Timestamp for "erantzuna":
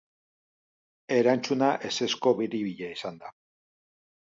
1.17-1.69